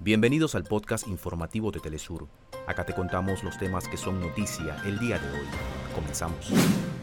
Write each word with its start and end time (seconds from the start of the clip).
Bienvenidos 0.00 0.54
al 0.54 0.64
podcast 0.64 1.06
informativo 1.08 1.70
de 1.70 1.80
Telesur. 1.80 2.26
Acá 2.66 2.84
te 2.84 2.92
contamos 2.92 3.42
los 3.44 3.56
temas 3.58 3.88
que 3.88 3.96
son 3.96 4.20
noticia 4.20 4.76
el 4.84 4.98
día 4.98 5.18
de 5.18 5.30
hoy. 5.30 5.46
Comenzamos. 5.94 6.50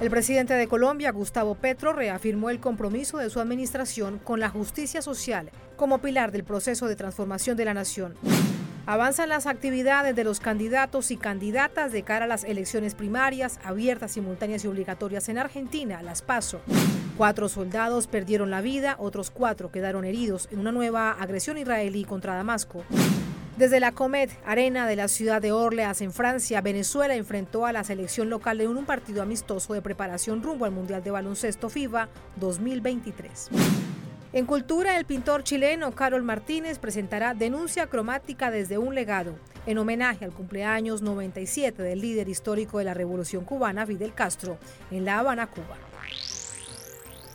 El 0.00 0.10
presidente 0.10 0.54
de 0.54 0.66
Colombia, 0.66 1.12
Gustavo 1.12 1.54
Petro, 1.54 1.92
reafirmó 1.92 2.50
el 2.50 2.60
compromiso 2.60 3.18
de 3.18 3.30
su 3.30 3.40
administración 3.40 4.18
con 4.18 4.40
la 4.40 4.50
justicia 4.50 5.00
social 5.00 5.50
como 5.76 5.98
pilar 5.98 6.32
del 6.32 6.44
proceso 6.44 6.88
de 6.88 6.96
transformación 6.96 7.56
de 7.56 7.64
la 7.64 7.74
nación. 7.74 8.14
Avanzan 8.84 9.28
las 9.28 9.46
actividades 9.46 10.16
de 10.16 10.24
los 10.24 10.40
candidatos 10.40 11.12
y 11.12 11.16
candidatas 11.16 11.92
de 11.92 12.02
cara 12.02 12.24
a 12.24 12.28
las 12.28 12.42
elecciones 12.42 12.94
primarias, 12.94 13.60
abiertas, 13.64 14.12
simultáneas 14.12 14.64
y 14.64 14.68
obligatorias 14.68 15.28
en 15.28 15.38
Argentina, 15.38 16.02
las 16.02 16.20
PASO. 16.20 16.60
Cuatro 17.16 17.50
soldados 17.50 18.06
perdieron 18.06 18.50
la 18.50 18.62
vida, 18.62 18.96
otros 18.98 19.30
cuatro 19.30 19.70
quedaron 19.70 20.04
heridos 20.04 20.48
en 20.50 20.58
una 20.60 20.72
nueva 20.72 21.10
agresión 21.10 21.58
israelí 21.58 22.04
contra 22.04 22.34
Damasco. 22.34 22.84
Desde 23.58 23.80
la 23.80 23.92
Comet 23.92 24.30
Arena 24.46 24.86
de 24.86 24.96
la 24.96 25.08
ciudad 25.08 25.42
de 25.42 25.52
Orleans, 25.52 26.00
en 26.00 26.12
Francia, 26.12 26.62
Venezuela 26.62 27.14
enfrentó 27.14 27.66
a 27.66 27.72
la 27.72 27.84
selección 27.84 28.30
local 28.30 28.62
en 28.62 28.70
un 28.70 28.86
partido 28.86 29.20
amistoso 29.20 29.74
de 29.74 29.82
preparación 29.82 30.42
rumbo 30.42 30.64
al 30.64 30.72
Mundial 30.72 31.04
de 31.04 31.10
Baloncesto 31.10 31.68
FIBA 31.68 32.08
2023. 32.36 33.50
En 34.32 34.46
Cultura, 34.46 34.96
el 34.96 35.04
pintor 35.04 35.44
chileno 35.44 35.92
Carol 35.92 36.22
Martínez 36.22 36.78
presentará 36.78 37.34
Denuncia 37.34 37.88
cromática 37.88 38.50
desde 38.50 38.78
un 38.78 38.94
legado, 38.94 39.34
en 39.66 39.76
homenaje 39.76 40.24
al 40.24 40.32
cumpleaños 40.32 41.02
97 41.02 41.82
del 41.82 42.00
líder 42.00 42.30
histórico 42.30 42.78
de 42.78 42.84
la 42.84 42.94
Revolución 42.94 43.44
cubana, 43.44 43.84
Fidel 43.86 44.14
Castro, 44.14 44.56
en 44.90 45.04
La 45.04 45.18
Habana, 45.18 45.48
Cuba. 45.48 45.91